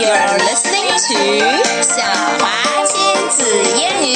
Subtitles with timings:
[0.00, 1.18] You're listening to
[1.82, 2.02] 晓
[2.38, 2.94] 华亲
[3.30, 3.42] 子
[3.76, 4.14] 英语。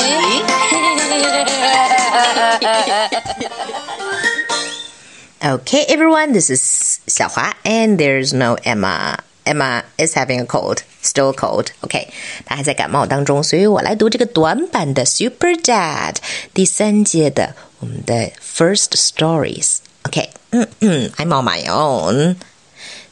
[5.42, 9.18] okay, everyone, this is 晓华, and there's no Emma.
[9.44, 11.72] Emma is having a cold, still cold.
[11.80, 12.08] OK，
[12.46, 16.16] 她还在感冒当中，所以我来读这个短版的 Super Dad
[16.54, 19.78] 第三阶的我们的 First Stories。
[20.04, 22.36] OK，嗯嗯，I'm on my own.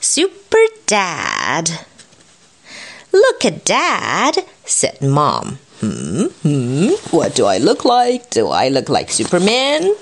[0.01, 1.90] Super Dad.
[3.41, 5.59] Look at Dad, said Mom.
[5.81, 8.29] Hmm, hmm, what do I look like?
[8.29, 9.97] Do I look like Superman?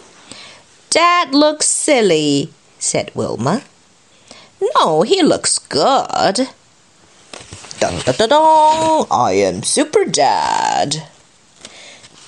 [0.91, 3.62] Dad looks silly, said Wilma.
[4.74, 6.48] No, he looks good.
[7.78, 9.06] Dun dun dun dun!
[9.09, 11.06] I am Super Dad.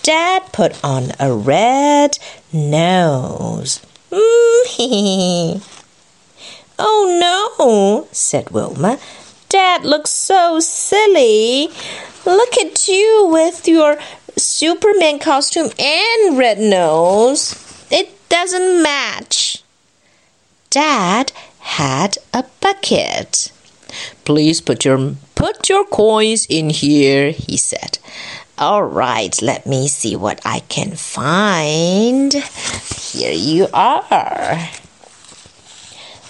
[0.05, 2.21] Dad put on a red
[2.53, 3.81] nose.
[4.13, 5.61] Mm,
[6.79, 9.01] oh no, said Wilma.
[9.51, 11.69] Dad looks so silly.
[12.25, 13.99] Look at you with your
[14.37, 17.87] Superman costume and red nose.
[17.91, 19.65] It doesn't match.
[20.71, 23.51] Dad had a bucket.
[24.25, 27.99] Please put your put your coins in here, he said.
[28.57, 32.33] All right, let me see what I can find.
[32.33, 34.71] Here you are.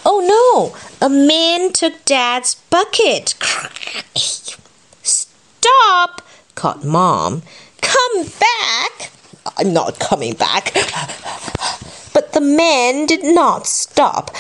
[0.04, 3.34] Oh no, a man took Dad's bucket.
[5.02, 6.22] Stop,
[6.54, 7.42] caught Mom.
[7.80, 9.10] Come back.
[9.56, 10.72] I'm not coming back.
[12.12, 14.30] But the man did not stop.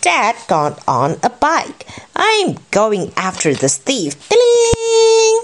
[0.00, 1.86] Dad got on a bike.
[2.14, 4.28] I'm going after this thief.
[4.28, 5.42] Ding!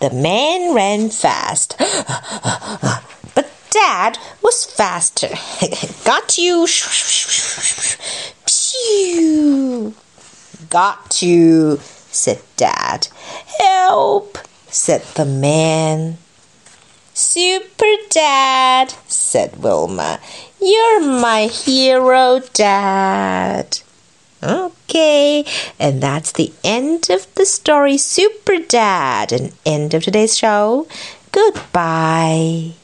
[0.00, 1.76] The man ran fast.
[1.78, 5.28] But Dad was faster.
[6.04, 6.66] Got you.
[10.70, 11.78] Got you,
[12.12, 13.08] said Dad.
[13.58, 16.18] Help, said the man.
[17.12, 20.20] Super Dad, said Wilma.
[20.60, 23.80] You're my hero, Dad.
[24.42, 25.44] Okay,
[25.78, 30.86] and that's the end of the story, Super Dad, and end of today's show.
[31.32, 32.74] Goodbye.